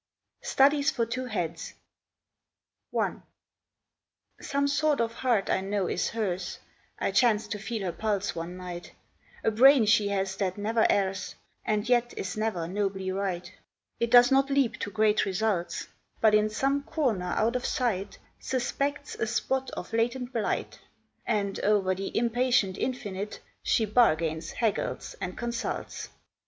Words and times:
STUDIES 0.41 0.89
FOR 0.89 1.05
TWO 1.05 1.25
HEADS. 1.25 1.75
I. 2.99 3.17
Some 4.41 4.67
sort 4.67 4.99
of 4.99 5.13
heart 5.13 5.47
I 5.47 5.61
know 5.61 5.85
is 5.87 6.09
hers, 6.09 6.57
I 6.97 7.11
chanced 7.11 7.51
to 7.51 7.59
feel 7.59 7.83
her 7.85 7.91
pulse 7.91 8.33
one 8.35 8.57
night; 8.57 8.93
A 9.43 9.51
brain 9.51 9.85
she 9.85 10.07
has 10.07 10.35
that 10.37 10.57
never 10.57 10.87
errs, 10.89 11.35
And 11.63 11.87
yet 11.87 12.15
is 12.17 12.35
never 12.35 12.67
nobly 12.67 13.11
right; 13.11 13.53
It 13.99 14.09
does 14.09 14.31
not 14.31 14.49
leap 14.49 14.79
to 14.79 14.89
great 14.89 15.23
results, 15.23 15.87
But 16.19 16.33
in 16.33 16.49
some 16.49 16.81
corner 16.81 17.33
out 17.37 17.55
of 17.55 17.63
sight, 17.63 18.17
Suspects 18.39 19.13
a 19.13 19.27
spot 19.27 19.69
of 19.77 19.93
latent 19.93 20.33
blight, 20.33 20.79
And, 21.27 21.63
o'er 21.63 21.93
the 21.93 22.17
impatient 22.17 22.75
infinite, 22.79 23.39
She 23.61 23.85
bargains, 23.85 24.49
haggles, 24.53 25.15
and 25.21 25.37
consults. 25.37 26.09